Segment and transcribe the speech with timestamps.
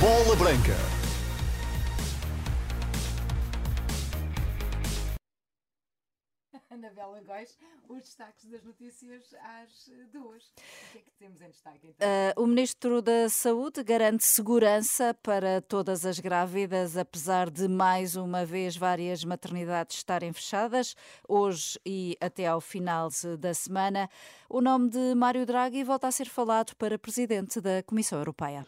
[0.00, 1.01] Bola Branca.
[6.82, 7.56] Anabela Góis,
[7.88, 10.42] os destaques das notícias às duas.
[10.88, 12.08] O que é que temos em destaque então?
[12.08, 18.44] Uh, o Ministro da Saúde garante segurança para todas as grávidas, apesar de mais uma
[18.44, 20.96] vez várias maternidades estarem fechadas,
[21.28, 23.08] hoje e até ao final
[23.38, 24.10] da semana.
[24.48, 28.66] O nome de Mário Draghi volta a ser falado para Presidente da Comissão Europeia.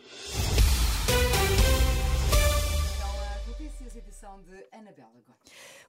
[2.94, 5.13] Então, notícias, edição de Anabela.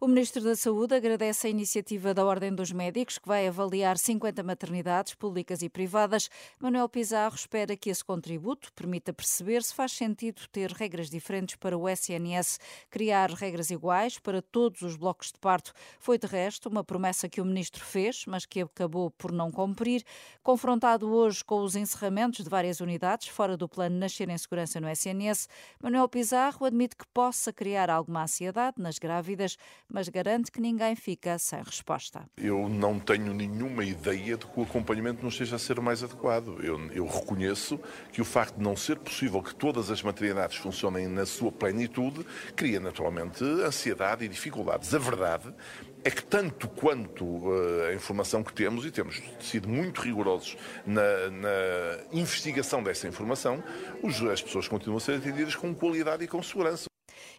[0.06, 4.44] O Ministro da Saúde agradece a iniciativa da Ordem dos Médicos, que vai avaliar 50
[4.44, 6.30] maternidades públicas e privadas.
[6.60, 11.76] Manuel Pizarro espera que esse contributo permita perceber se faz sentido ter regras diferentes para
[11.76, 12.60] o SNS.
[12.88, 17.42] Criar regras iguais para todos os blocos de parto foi, de resto, uma promessa que
[17.42, 20.04] o Ministro fez, mas que acabou por não cumprir.
[20.44, 24.88] Confrontado hoje com os encerramentos de várias unidades fora do plano Nascer em Segurança no
[24.88, 25.50] SNS,
[25.82, 29.58] Manuel Pizarro admite que possa criar alguma ansiedade nas grávidas,
[29.96, 32.26] mas garante que ninguém fica sem resposta.
[32.36, 36.60] Eu não tenho nenhuma ideia de que o acompanhamento não esteja a ser mais adequado.
[36.62, 37.80] Eu, eu reconheço
[38.12, 42.26] que o facto de não ser possível que todas as maternidades funcionem na sua plenitude
[42.58, 44.94] cria naturalmente ansiedade e dificuldades.
[44.94, 45.54] A verdade
[46.04, 51.30] é que tanto quanto uh, a informação que temos, e temos sido muito rigorosos na,
[51.32, 53.64] na investigação dessa informação,
[54.04, 56.90] os, as pessoas continuam a ser atendidas com qualidade e com segurança.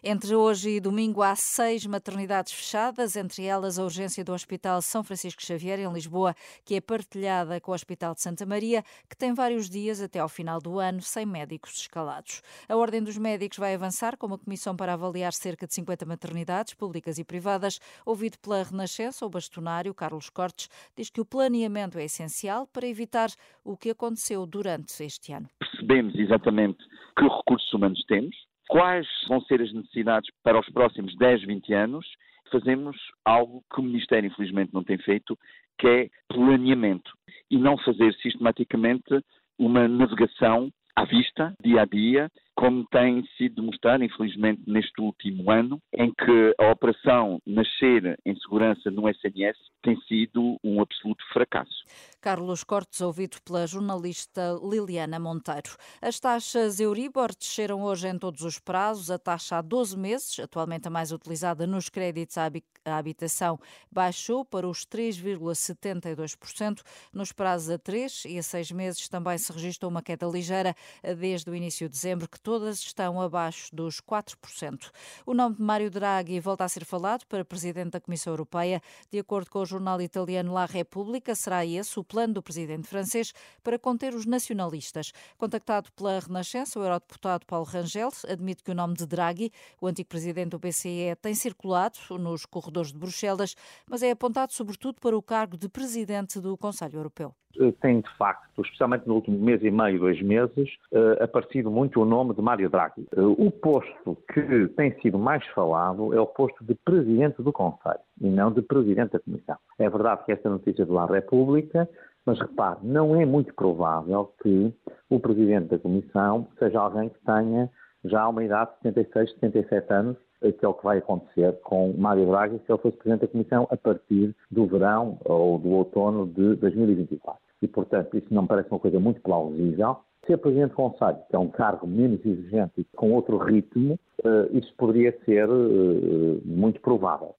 [0.03, 5.03] Entre hoje e domingo há seis maternidades fechadas, entre elas a urgência do Hospital São
[5.03, 9.33] Francisco Xavier, em Lisboa, que é partilhada com o Hospital de Santa Maria, que tem
[9.33, 12.43] vários dias até ao final do ano sem médicos escalados.
[12.69, 16.75] A Ordem dos Médicos vai avançar com uma comissão para avaliar cerca de 50 maternidades,
[16.75, 17.79] públicas e privadas.
[18.05, 23.29] Ouvido pela Renascença, o bastonário Carlos Cortes diz que o planeamento é essencial para evitar
[23.63, 25.49] o que aconteceu durante este ano.
[25.59, 26.77] Percebemos exatamente
[27.17, 28.35] que recursos humanos temos,
[28.67, 32.05] quais vão ser as necessidades para os próximos 10, 20 anos.
[32.51, 35.37] Fazemos algo que o Ministério, infelizmente, não tem feito,
[35.77, 37.11] que é planeamento.
[37.51, 39.21] E não fazer sistematicamente
[39.57, 45.79] uma navegação à vista, dia a dia, como tem sido demonstrado, infelizmente, neste último ano,
[45.93, 51.85] em que a operação Nascer em Segurança no SNS tem sido um absoluto fracasso.
[52.19, 55.77] Carlos Cortes, ouvido pela jornalista Liliana Monteiro.
[56.01, 59.11] As taxas Euribor desceram hoje em todos os prazos.
[59.11, 62.49] A taxa há 12 meses, atualmente a mais utilizada nos créditos à
[62.97, 63.59] habitação,
[63.91, 66.81] baixou para os 3,72%.
[67.13, 70.75] Nos prazos a 3 e a 6 meses também se registrou uma queda ligeira
[71.17, 74.89] desde o início de dezembro, que todas estão abaixo dos 4%.
[75.25, 78.81] O nome de Mário Draghi volta a ser falado para presidente da Comissão Europeia.
[79.11, 83.33] De acordo com o jornal italiano La Repubblica, será esse o plano do presidente francês
[83.61, 85.11] para conter os nacionalistas.
[85.37, 90.07] Contactado pela Renascença, o eurodeputado Paulo Rangel admite que o nome de Draghi, o antigo
[90.07, 95.21] presidente do BCE, tem circulado nos corredores de Bruxelas, mas é apontado sobretudo para o
[95.21, 97.35] cargo de presidente do Conselho Europeu.
[97.59, 102.01] Eh, tem de facto, especialmente no último mês e meio, dois meses, uh, aparecido muito
[102.01, 103.07] o nome de Mário Draghi.
[103.15, 107.99] Uh, o posto que tem sido mais falado é o posto de Presidente do Conselho
[108.21, 109.57] e não de Presidente da Comissão.
[109.79, 111.89] É verdade que esta notícia do La República,
[112.25, 114.73] mas repare, não é muito provável que
[115.09, 117.69] o Presidente da Comissão seja alguém que tenha
[118.05, 122.25] já uma idade de 76, 77 anos que é o que vai acontecer com Mário
[122.27, 126.55] Draghi se ele fosse Presidente da Comissão a partir do verão ou do outono de
[126.55, 129.97] 2024 e, portanto, isso não me parece uma coisa muito plausível.
[130.25, 134.49] Ser Presidente do Conselho, que é um cargo menos exigente e com outro ritmo, eh,
[134.51, 137.33] isso poderia ser eh, muito provável.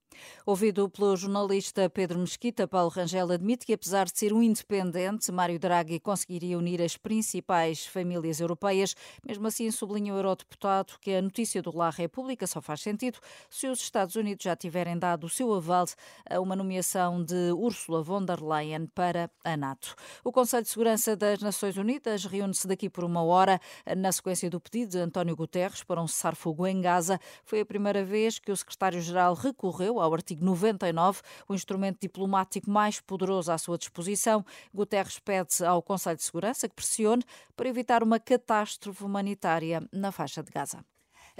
[0.44, 5.58] Ouvido pelo jornalista Pedro Mesquita, Paulo Rangel admite que, apesar de ser um independente, Mário
[5.58, 8.94] Draghi conseguiria unir as principais famílias europeias.
[9.26, 13.18] Mesmo assim, sublinha o eurodeputado que a notícia do La República só faz sentido
[13.48, 15.86] se os Estados Unidos já tiverem dado o seu aval
[16.28, 19.94] a uma nomeação de Ursula von der Leyen para a NATO.
[20.24, 23.60] O Conselho de Segurança das Nações Unidas reúne-se daqui por uma hora
[23.96, 27.20] na sequência do pedido de António Guterres para um cessar-fogo em Gaza.
[27.44, 33.00] Foi a primeira vez que o secretário-geral recorreu ao artigo 99, o instrumento diplomático mais
[33.00, 34.44] poderoso à sua disposição.
[34.74, 37.24] Guterres pede ao Conselho de Segurança que pressione
[37.56, 40.84] para evitar uma catástrofe humanitária na faixa de Gaza.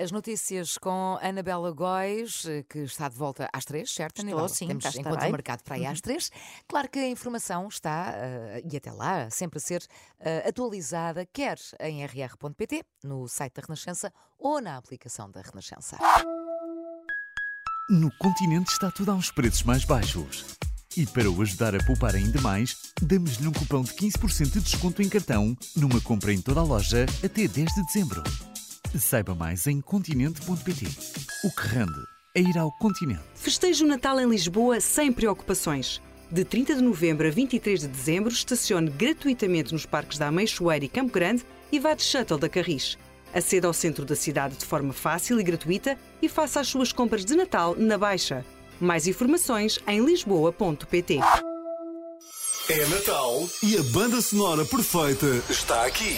[0.00, 4.49] As notícias com Anabela Góis, que está de volta às três, certo, Estou, Anabela?
[4.49, 5.32] sim, Temos cá encontro estarei.
[5.32, 6.31] marcado para aí às três.
[6.69, 9.82] Claro que a informação está, uh, e até lá, sempre a ser
[10.21, 15.97] uh, atualizada, quer em rr.pt, no site da Renascença ou na aplicação da Renascença.
[17.90, 20.44] No continente está tudo a uns preços mais baixos.
[20.94, 25.00] E para o ajudar a poupar ainda mais, damos-lhe um cupão de 15% de desconto
[25.00, 28.23] em cartão numa compra em toda a loja até 10 de dezembro.
[28.94, 30.87] Saiba mais em continente.pt.
[31.44, 32.05] O que rende
[32.35, 33.23] é ir ao continente.
[33.35, 36.02] Festeje o Natal em Lisboa sem preocupações.
[36.31, 40.90] De 30 de novembro a 23 de dezembro, estacione gratuitamente nos parques da Ameixoeira e
[40.90, 41.43] Campo Grande
[41.73, 42.99] e vá de shuttle da Carris.
[43.35, 47.25] Aceda ao centro da cidade de forma fácil e gratuita e faça as suas compras
[47.25, 48.45] de Natal na Baixa.
[48.81, 51.21] Mais informações em lisboa.pt.
[52.71, 56.17] É Natal e a banda sonora perfeita está aqui.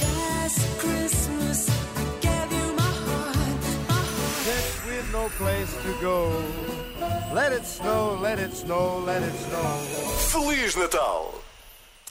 [10.30, 11.40] Feliz Natal!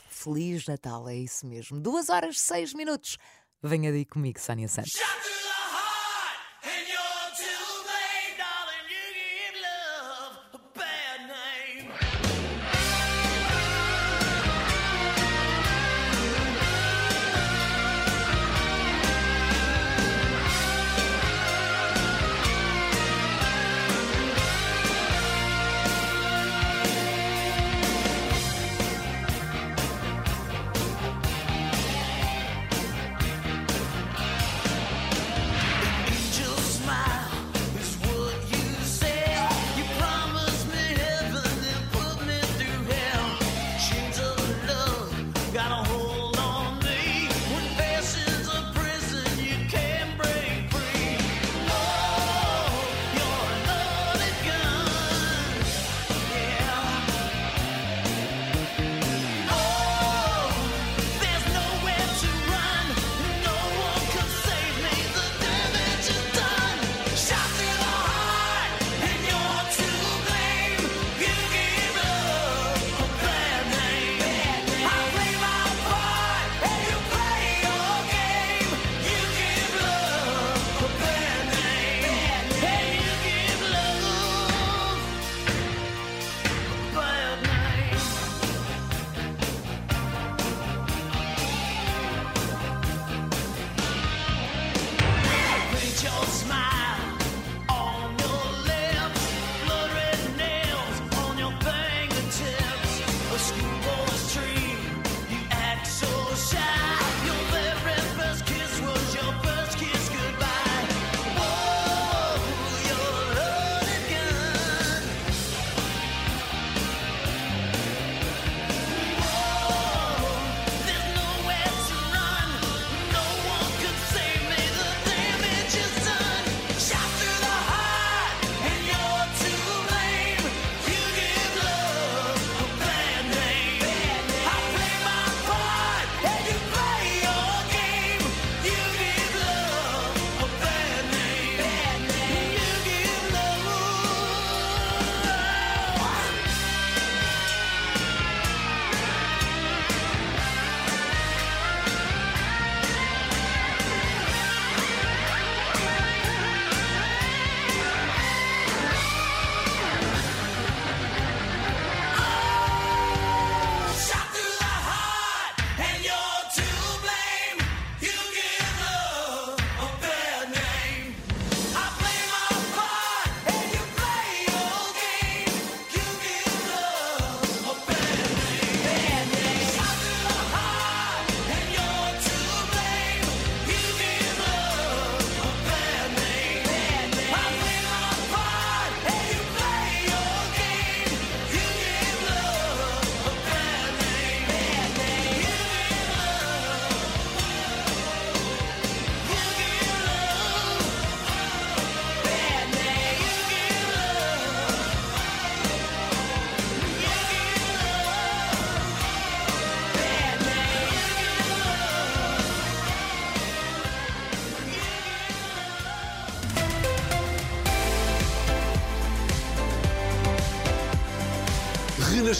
[0.08, 1.80] Feliz Natal, é isso mesmo.
[1.80, 3.16] Duas horas, seis minutos.
[3.62, 4.92] Venha daí comigo, Sónia Santos.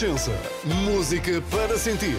[0.00, 0.32] Renascença.
[0.64, 2.16] Música para sentir.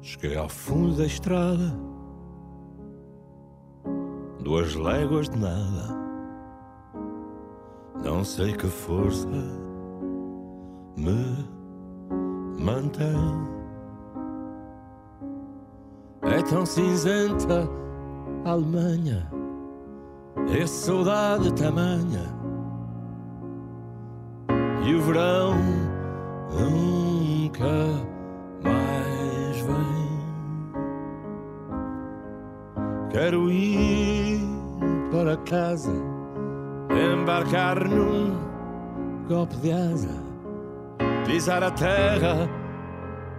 [0.00, 1.78] Cheguei ao fundo da estrada,
[4.40, 6.02] duas léguas de nada.
[8.02, 9.61] Não sei que força
[10.96, 11.48] me
[12.58, 13.52] mantém.
[16.22, 17.68] É tão cinzenta
[18.44, 19.30] a Alemanha,
[20.56, 22.42] é saudade tamanha.
[24.84, 25.54] E o verão
[26.50, 27.66] nunca
[28.64, 30.02] mais vem.
[33.10, 34.40] Quero ir
[35.10, 35.92] para casa,
[36.90, 38.36] embarcar num
[39.28, 40.31] golpe de asa,
[41.32, 42.46] pisar a terra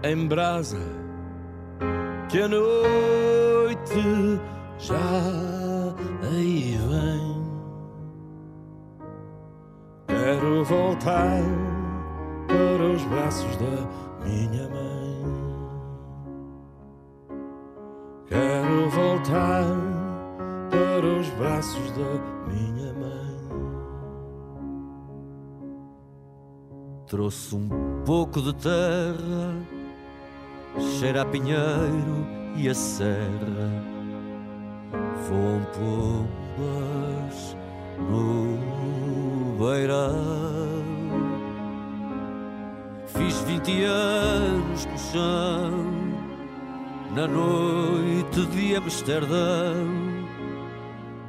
[0.03, 0.79] em brasa,
[2.27, 4.39] que a noite
[4.79, 4.95] já
[6.23, 7.43] aí vem.
[10.07, 11.39] Quero voltar
[12.47, 15.23] para os braços da minha mãe.
[18.25, 19.65] Quero voltar
[20.71, 23.32] para os braços da minha mãe.
[27.13, 27.69] Trouxe um
[28.03, 29.55] pouco de terra,
[30.97, 33.69] cheira a pinheiro e a serra.
[35.29, 35.61] Voam
[36.57, 37.55] pombas
[37.99, 38.57] no
[39.59, 40.81] beirão.
[43.05, 45.93] Fiz vinte anos no chão,
[47.13, 49.85] na noite de Amsterdão.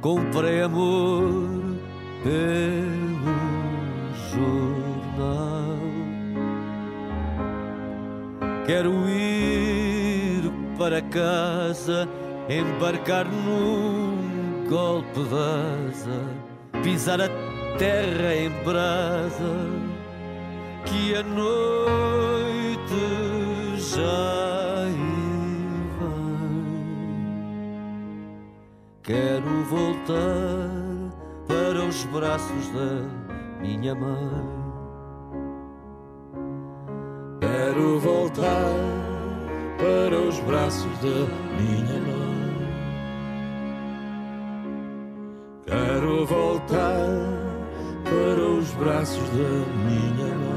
[0.01, 1.51] Comprei amor
[2.23, 3.35] pelo
[4.33, 4.84] jornal.
[8.65, 12.09] Quero ir para casa,
[12.49, 17.29] embarcar num golpe asa, pisar a
[17.77, 19.69] terra em brasa,
[20.83, 22.15] que a noite
[23.77, 24.85] já
[25.99, 26.55] vai.
[29.03, 30.71] Quero voltar
[31.47, 34.64] para os braços da minha mãe.
[37.65, 38.75] Quero voltar
[39.79, 41.25] para os braços da
[41.57, 42.67] minha mãe.
[45.65, 47.07] Quero voltar
[48.03, 49.49] para os braços da
[49.83, 50.54] minha mãe.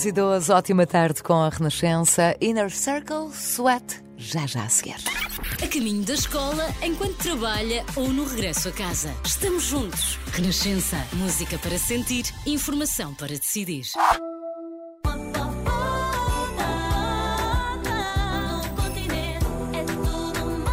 [0.00, 2.34] Duas e duas, ótima tarde com a Renascença.
[2.40, 4.96] Inner Circle, Sweat, já já a seguir.
[5.62, 9.14] A caminho da escola, enquanto trabalha ou no regresso a casa.
[9.22, 10.18] Estamos juntos.
[10.32, 10.96] Renascença.
[11.12, 13.84] Música para sentir, informação para decidir.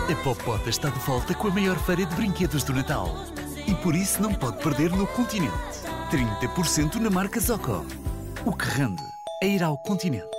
[0.10, 3.14] A Popota está de volta com a maior feira de brinquedos do Natal.
[3.68, 5.52] E por isso não pode perder no continente.
[6.12, 7.86] 30% na marca Zoco.
[8.46, 10.37] O que rende é ir ao continente.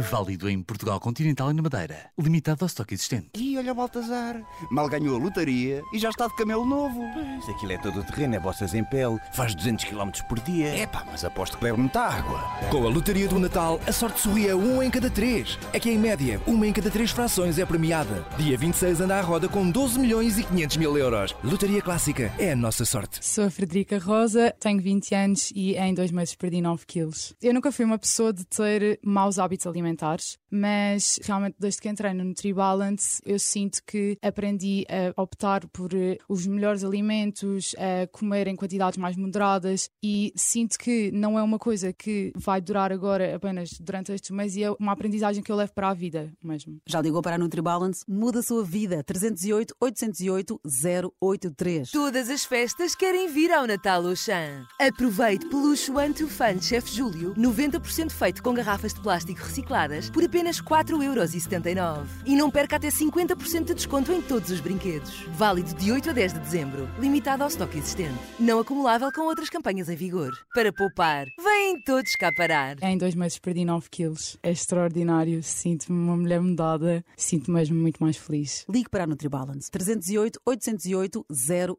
[0.00, 2.10] Válido em Portugal Continental e na Madeira.
[2.18, 3.28] Limitado ao estoque existente.
[3.34, 4.40] E olha o Baltazar,
[4.70, 7.00] mal ganhou a lotaria e já está de camelo novo.
[7.12, 10.68] Pois, aquilo é todo o terreno, é bossas em pele, faz 200 km por dia.
[10.68, 12.40] É pá, mas aposto que bebe muita água.
[12.70, 15.58] Com a lotaria do Natal, a sorte sorria um em cada três.
[15.72, 18.26] É que em média, uma em cada três frações é premiada.
[18.36, 21.34] Dia 26 anda à roda com 12 milhões e 500 mil euros.
[21.42, 23.18] Lotaria Clássica é a nossa sorte.
[23.24, 27.34] Sou a Frederica Rosa, tenho 20 anos e em dois meses perdi 9 quilos.
[27.42, 29.87] Eu nunca fui uma pessoa de ter maus hábitos alimentares,
[30.50, 36.18] mas realmente desde que entrei no NutriBalance eu sinto que aprendi a optar por eh,
[36.28, 41.58] os melhores alimentos, a comer em quantidades mais moderadas e sinto que não é uma
[41.58, 45.56] coisa que vai durar agora apenas durante estes meses e é uma aprendizagem que eu
[45.56, 46.78] levo para a vida mesmo.
[46.86, 48.04] Já ligou para a NutriBalance?
[48.08, 49.02] Muda a sua vida.
[49.02, 50.60] 308 808
[51.20, 51.90] 083.
[51.90, 54.66] Todas as festas querem vir ao Natal Auchan.
[54.80, 55.46] Aproveite
[55.94, 59.40] One to Fun Chef Júlio, 90% feito com garrafas de plástico
[60.12, 62.06] por apenas 4,79€.
[62.26, 65.24] E não perca até 50% de desconto em todos os brinquedos.
[65.30, 66.88] Válido de 8 a 10 de dezembro.
[66.98, 68.18] Limitado ao estoque existente.
[68.40, 70.32] Não acumulável com outras campanhas em vigor.
[70.52, 72.76] Para poupar, vêm todos cá parar.
[72.82, 74.36] Em dois meses perdi 9 quilos.
[74.42, 75.42] É extraordinário.
[75.42, 77.04] Sinto-me uma mulher mudada.
[77.16, 78.64] Sinto-me mesmo muito mais feliz.
[78.68, 79.70] Ligue para a NutriBalance.
[79.70, 81.24] 308 808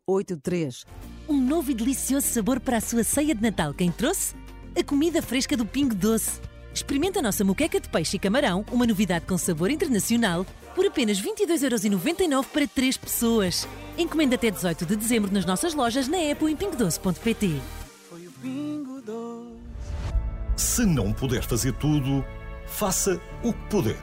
[0.08, 0.86] 083.
[1.27, 3.74] Um novo e delicioso sabor para a sua ceia de Natal.
[3.74, 4.36] Quem trouxe?
[4.79, 6.39] A comida fresca do Pingo Doce.
[6.74, 10.46] Experimenta a nossa moqueca de peixe e camarão, uma novidade com sabor internacional,
[10.76, 13.68] por apenas 22,99€ para 3 pessoas.
[13.98, 17.62] Encomenda até 18 de dezembro nas nossas lojas na Apple em pingodoce.pt.
[20.56, 22.24] Se não puder fazer tudo,
[22.66, 23.98] faça o que puder.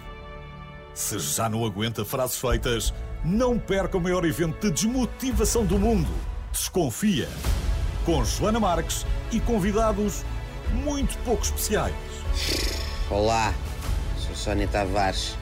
[0.94, 2.92] Se já não aguenta frases feitas,
[3.24, 6.08] não perca o maior evento de desmotivação do mundo.
[6.52, 7.28] Desconfia.
[8.04, 10.24] Com Joana Marques e convidados
[10.84, 11.94] muito pouco especiais.
[13.10, 13.54] Olá,
[14.18, 15.36] sou Sónia Tavares.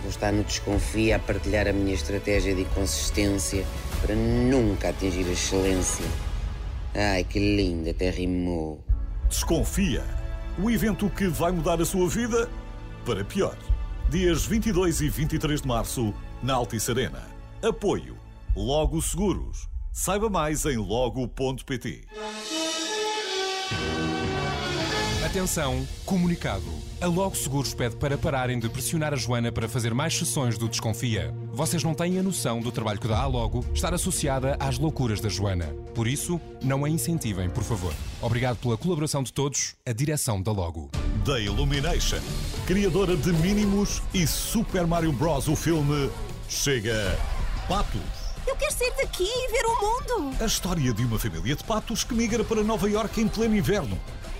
[0.00, 3.64] Vou estar no Desconfia a partilhar a minha estratégia de consistência
[4.00, 6.04] para nunca atingir a excelência.
[6.94, 8.84] Ai, que linda, até rimou.
[9.28, 10.04] Desconfia,
[10.58, 12.50] o evento que vai mudar a sua vida
[13.06, 13.56] para pior.
[14.10, 17.22] Dias 22 e 23 de março, na Altice Arena.
[17.62, 18.24] Apoio
[18.56, 19.68] Logo Seguros.
[19.92, 22.06] Saiba mais em logo.pt.
[25.34, 26.62] Atenção, comunicado.
[27.00, 30.68] A Logo Seguros pede para pararem de pressionar a Joana para fazer mais sessões do
[30.68, 31.34] Desconfia.
[31.52, 35.20] Vocês não têm a noção do trabalho que dá a Logo estar associada às loucuras
[35.20, 35.66] da Joana.
[35.92, 37.92] Por isso, não a incentivem, por favor.
[38.22, 40.88] Obrigado pela colaboração de todos, a direção da Logo.
[41.26, 42.22] Da Illumination,
[42.64, 45.48] criadora de Mínimos e Super Mario Bros.
[45.48, 46.12] O filme
[46.48, 47.18] chega
[47.66, 48.00] Patos.
[48.46, 50.36] Eu quero sair daqui e ver o mundo.
[50.40, 53.98] A história de uma família de patos que migra para Nova York em pleno inverno.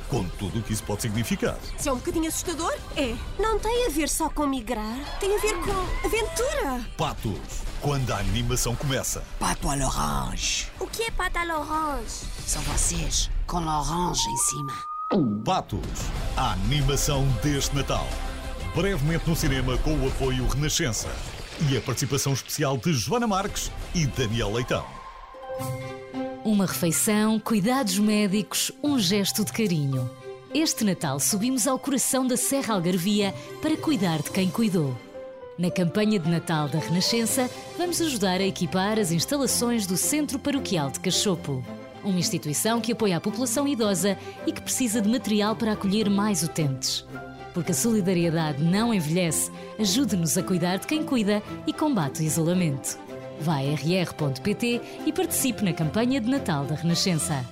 [0.08, 1.56] Com tudo o que isso pode significar.
[1.78, 3.14] Se é um bocadinho assustador, é.
[3.38, 6.84] Não tem a ver só com migrar, tem a ver com aventura.
[6.96, 9.24] Patos, quando a animação começa.
[9.38, 10.68] Pato à l'orange.
[10.78, 12.26] O que é pata à l'orange?
[12.46, 14.72] São vocês, com l'orange em cima.
[15.44, 15.80] Patos,
[16.36, 18.06] a animação deste Natal.
[18.74, 21.08] Brevemente no cinema com o apoio Renascença.
[21.70, 24.84] E a participação especial de Joana Marques e Daniel Leitão.
[26.44, 30.10] Uma refeição, cuidados médicos, um gesto de carinho.
[30.52, 34.94] Este Natal subimos ao coração da Serra Algarvia para cuidar de quem cuidou.
[35.58, 37.48] Na campanha de Natal da Renascença,
[37.78, 41.64] vamos ajudar a equipar as instalações do Centro Paroquial de Cachopo.
[42.04, 46.42] Uma instituição que apoia a população idosa e que precisa de material para acolher mais
[46.42, 47.06] utentes.
[47.54, 53.02] Porque a solidariedade não envelhece, ajude-nos a cuidar de quem cuida e combate o isolamento.
[53.40, 57.44] Vá a rr.pt e participe na campanha de Natal da Renascença.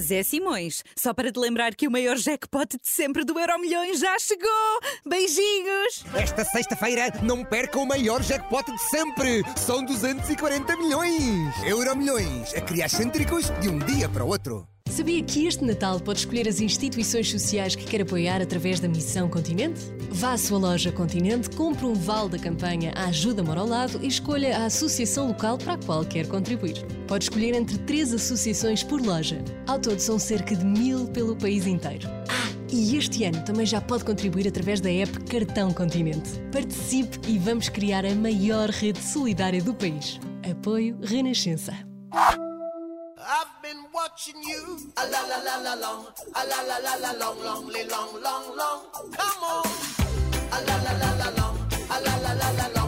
[0.00, 4.00] Zé Simões, só para te lembrar que o maior jackpot de sempre do Euro Milhões
[4.00, 4.80] já chegou!
[5.06, 6.04] Beijinhos!
[6.14, 9.42] Esta sexta-feira não perca o maior jackpot de sempre!
[9.56, 11.62] São 240 milhões!
[11.64, 14.66] Euro Milhões, a criar cêntricos de um dia para o outro.
[14.90, 19.28] Sabia que este Natal pode escolher as instituições sociais que quer apoiar através da Missão
[19.28, 19.80] Continente?
[20.10, 24.00] Vá à sua loja Continente, compre um vale da campanha A Ajuda Mora ao Lado
[24.02, 26.84] e escolha a associação local para a qual quer contribuir.
[27.06, 29.42] Pode escolher entre três associações por loja.
[29.68, 32.08] Ao todo são cerca de mil pelo país inteiro.
[32.28, 36.30] Ah, e este ano também já pode contribuir através da app Cartão Continente.
[36.50, 40.18] Participe e vamos criar a maior rede solidária do país.
[40.50, 41.74] Apoio Renascença.
[45.00, 46.04] A la la la la long.
[46.34, 48.80] A la la la la long, long, li- long, long, long.
[49.16, 49.66] Come on.
[50.52, 51.56] A la la la la long.
[51.94, 52.79] A la la la la long,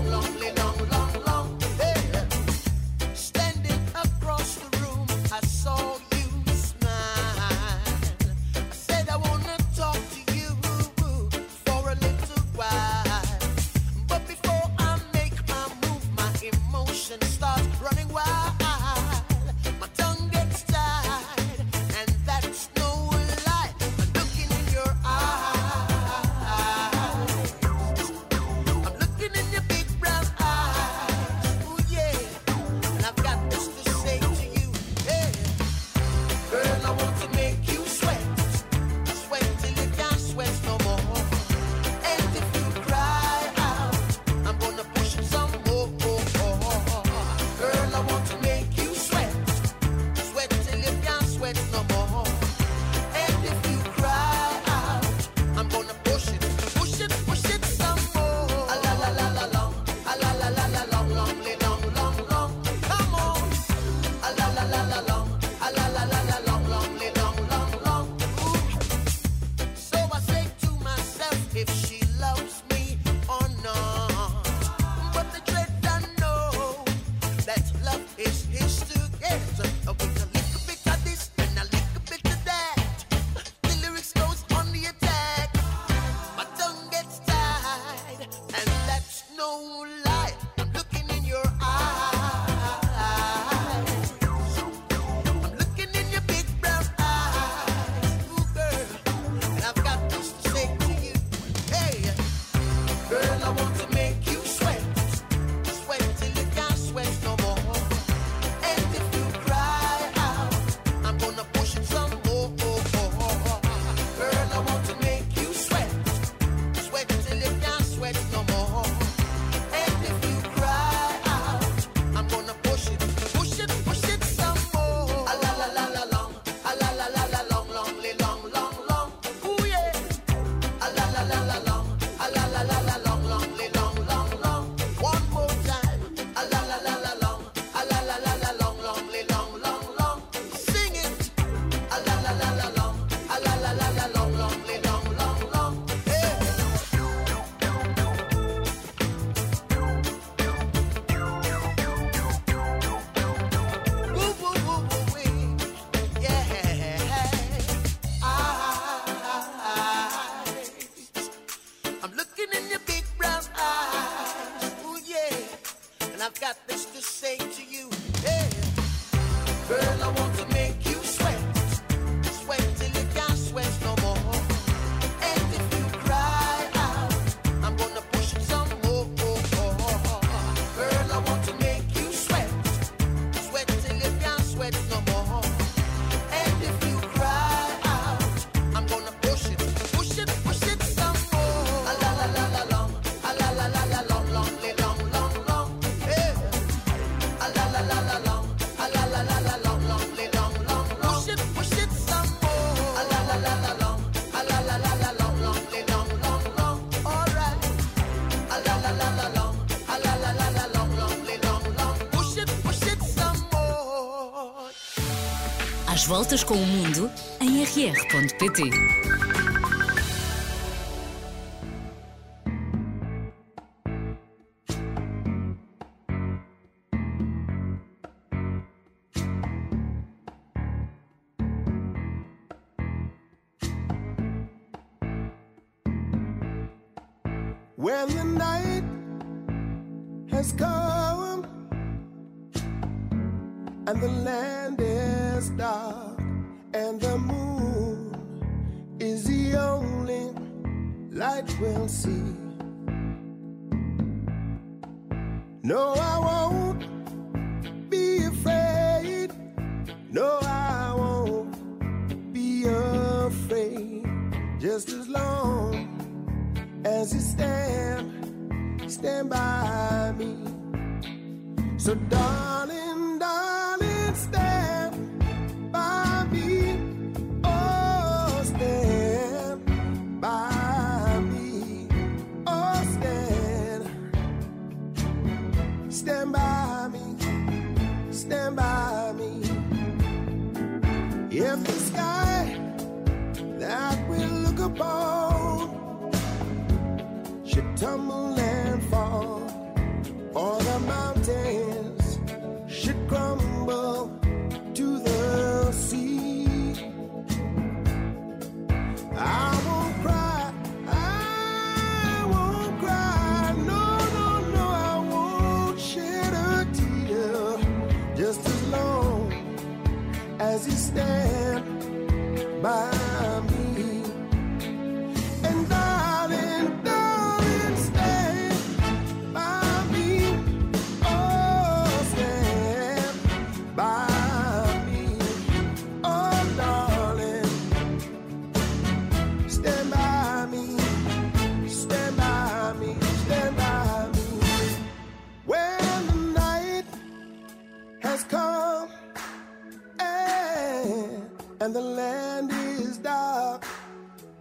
[216.07, 217.11] voltas com o mundo
[217.41, 219.22] em rr.pt.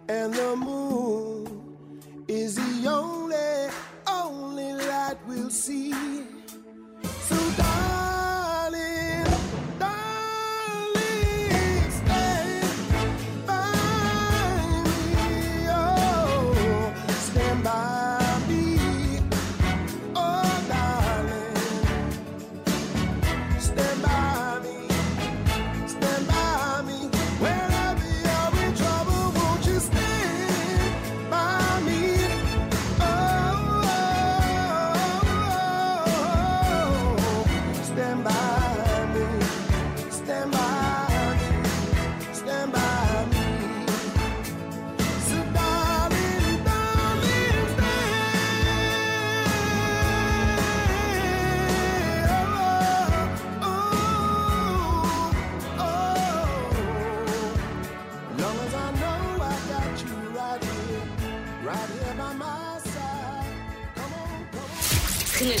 [0.08, 1.46] and the moon
[2.28, 3.70] is the only,
[4.06, 6.31] only light we'll see.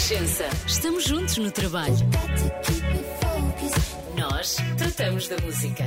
[0.02, 0.44] Renascença.
[0.66, 1.94] Estamos juntos no trabalho.
[4.18, 5.84] Nós tratamos da música.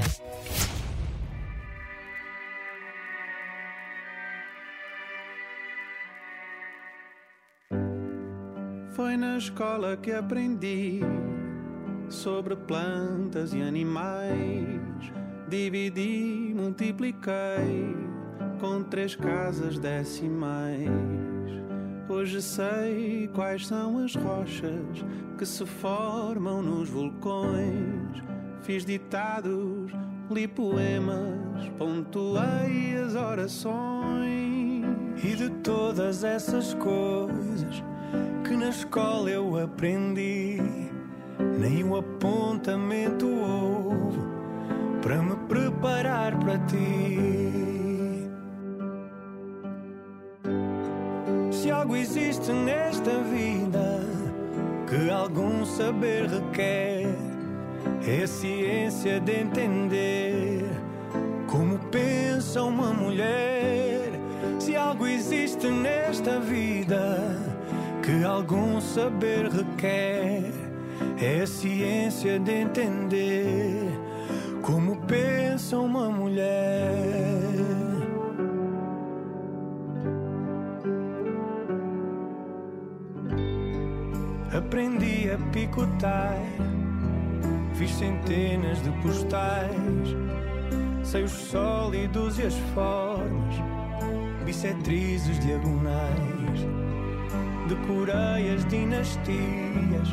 [8.94, 11.02] Foi na escola que aprendi
[12.08, 15.12] sobre plantas e animais.
[15.50, 17.94] Dividi, multipliquei
[18.62, 21.35] com três casas decimais.
[22.08, 25.04] Hoje sei quais são as rochas
[25.40, 28.24] que se formam nos vulcões.
[28.62, 29.92] Fiz ditados,
[30.30, 34.86] li poemas, pontuei as orações.
[35.24, 37.84] E de todas essas coisas
[38.44, 40.62] que na escola eu aprendi,
[41.60, 44.20] nem o apontamento houve
[45.02, 47.65] para me preparar para ti.
[55.76, 57.06] Saber requer,
[58.08, 60.70] é a ciência de entender
[61.48, 64.12] como pensa uma mulher.
[64.58, 67.18] Se algo existe nesta vida
[68.02, 70.54] que algum saber requer,
[71.22, 74.00] é a ciência de entender
[74.62, 76.75] como pensa uma mulher.
[84.58, 86.40] Aprendi a picotar
[87.76, 90.16] Fiz centenas de postais,
[91.04, 93.56] sei os sólidos e as formas,
[94.46, 96.62] bissetrizes diagonais,
[97.68, 100.08] decorei as dinastias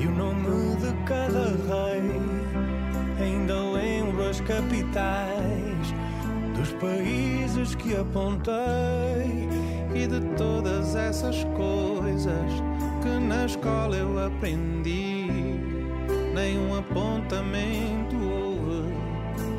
[0.00, 3.24] e o nome de cada rei.
[3.24, 5.94] Ainda lembro as capitais
[6.56, 9.48] dos países que apontei
[9.94, 12.71] e de todas essas coisas
[13.02, 15.26] que na escola eu aprendi.
[16.34, 18.94] Nenhum apontamento houve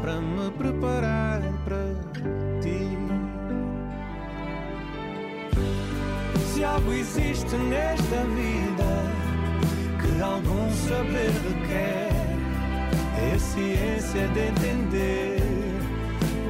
[0.01, 1.93] para me preparar para
[2.61, 2.97] ti.
[6.53, 8.91] Se algo existe nesta vida
[10.01, 12.11] que algum saber requer,
[13.19, 15.41] é a ciência de entender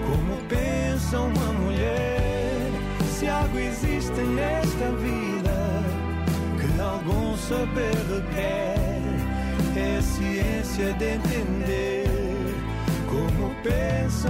[0.06, 2.72] como pensa uma mulher.
[3.18, 4.63] Se algo existe nesta
[7.14, 8.76] algum saber requer,
[9.76, 9.98] é.
[9.98, 12.06] A ciência de entender
[13.08, 14.30] como pensa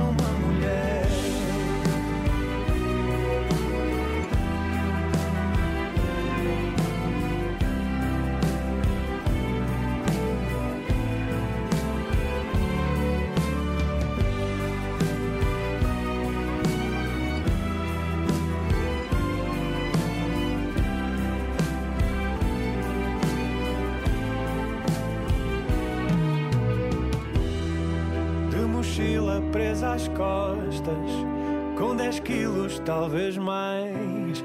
[30.84, 34.44] costas, com 10 quilos, talvez mais.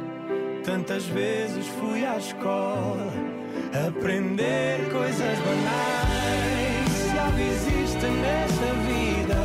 [0.65, 3.13] Tantas vezes fui à escola
[3.89, 6.89] aprender coisas banais.
[6.93, 9.41] Se algo existe nesta vida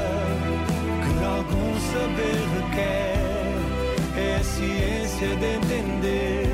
[1.01, 3.15] que algum saber requer,
[4.17, 6.47] é a ciência de entender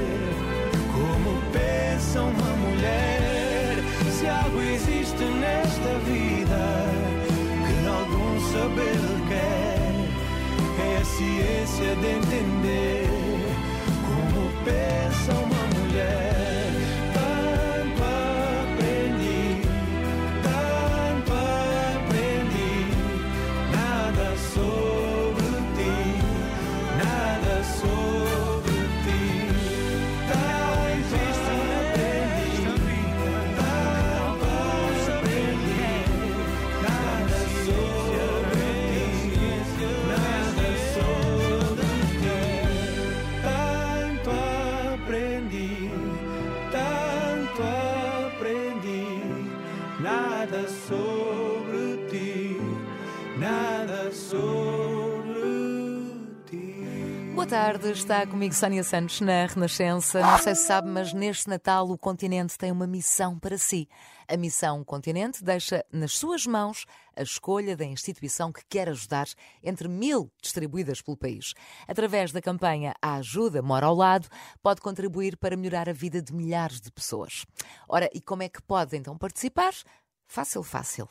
[0.94, 3.78] como pensa uma mulher.
[4.12, 7.10] Se algo existe nesta vida
[7.66, 9.09] que algum saber requer,
[11.20, 13.10] ciência de entender
[14.08, 15.09] como pensa
[57.92, 60.22] está comigo Sónia Santos na Renascença.
[60.22, 63.88] Não sei se sabe, mas neste Natal o continente tem uma missão para si.
[64.28, 69.28] A missão Continente deixa nas suas mãos a escolha da instituição que quer ajudar
[69.64, 71.54] entre mil distribuídas pelo país.
[71.88, 74.28] Através da campanha A Ajuda Mora ao Lado,
[74.62, 77.46] pode contribuir para melhorar a vida de milhares de pessoas.
[77.88, 79.74] Ora, e como é que pode então participar?
[80.28, 81.10] Fácil, fácil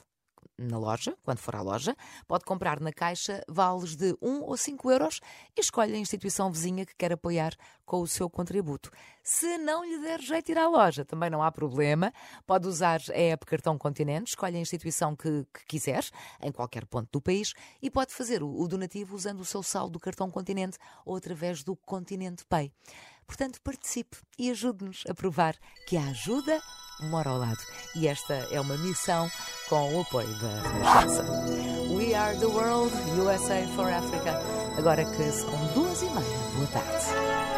[0.59, 4.90] na loja, quando for à loja, pode comprar na caixa vales de 1 ou 5
[4.90, 5.21] euros
[5.57, 7.55] e escolhe a instituição vizinha que quer apoiar
[7.87, 8.90] com o seu contributo.
[9.23, 12.12] Se não lhe der jeito ir à loja, também não há problema.
[12.47, 16.05] Pode usar a app Cartão Continente, escolhe a instituição que, que quiser,
[16.42, 19.92] em qualquer ponto do país, e pode fazer o, o donativo usando o seu saldo
[19.92, 22.73] do Cartão Continente ou através do Continente Pay.
[23.27, 25.55] Portanto, participe e ajude-nos a provar
[25.87, 26.61] que a ajuda
[27.01, 27.59] mora ao lado.
[27.95, 29.31] E esta é uma missão
[29.69, 31.25] com o apoio da Renascença.
[31.91, 34.41] We are the world, USA for Africa.
[34.77, 37.58] Agora que são duas e meia, boa tarde.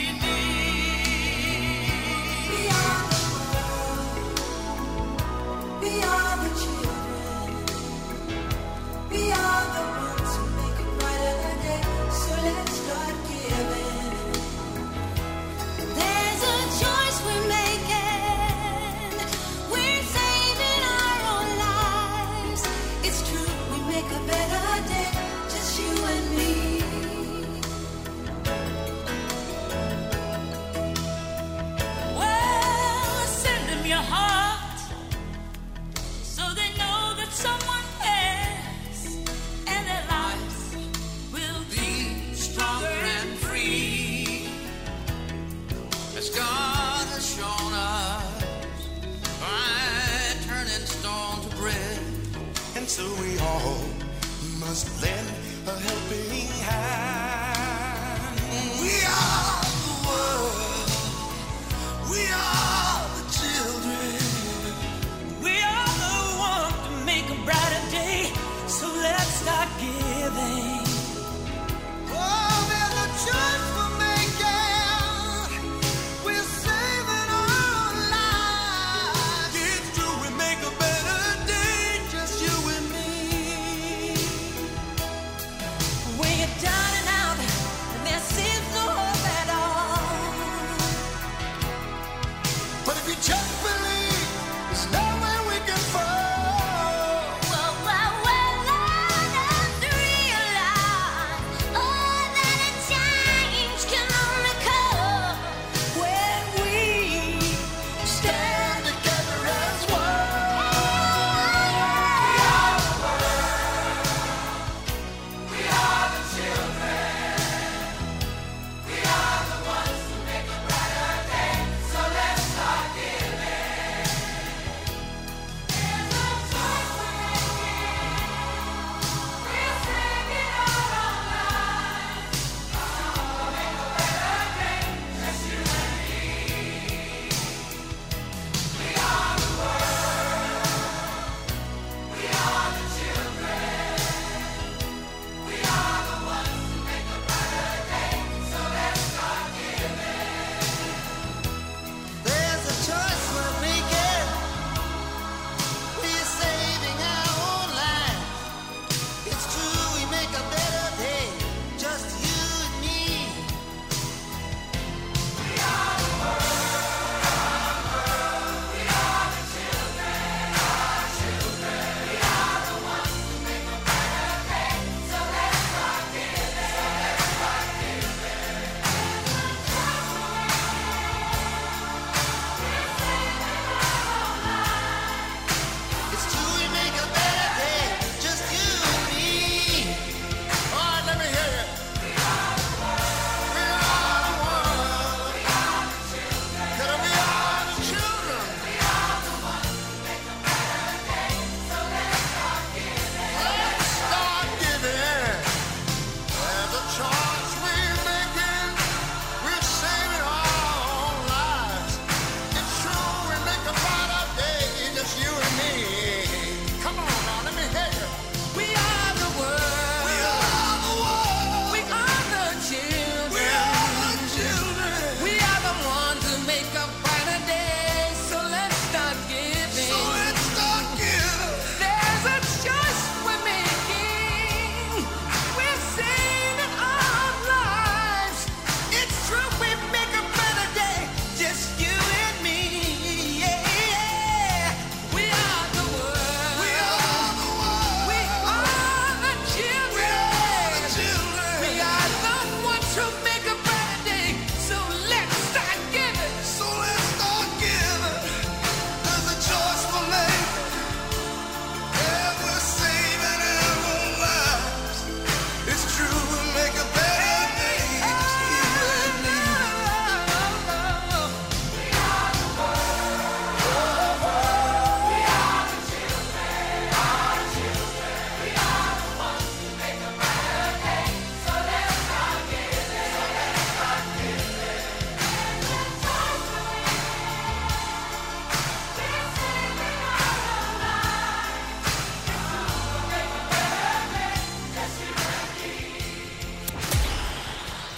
[69.61, 70.70] not giving.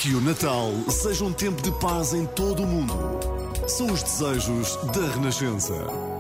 [0.03, 2.93] Que o Natal seja um tempo de paz em todo o mundo.
[3.69, 6.12] São os desejos da Renascença.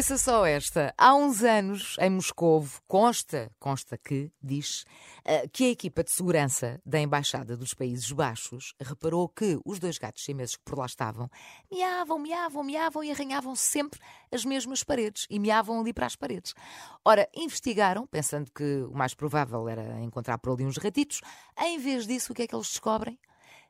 [0.00, 0.94] Ouça só esta.
[0.96, 4.86] Há uns anos, em Moscovo, consta, consta que, diz,
[5.22, 9.98] eh, que a equipa de segurança da Embaixada dos Países Baixos reparou que os dois
[9.98, 11.28] gatos chineses que por lá estavam
[11.70, 14.00] miavam, miavam, miavam e arranhavam sempre
[14.32, 16.54] as mesmas paredes e miavam ali para as paredes.
[17.04, 21.20] Ora, investigaram, pensando que o mais provável era encontrar por ali uns ratitos.
[21.58, 23.20] Em vez disso, o que é que eles descobrem?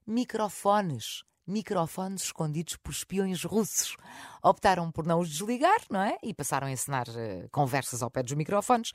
[0.06, 3.96] Microfones microfones escondidos por espiões russos.
[4.42, 6.16] Optaram por não os desligar, não é?
[6.22, 8.92] E passaram a ensinar uh, conversas ao pé dos microfones.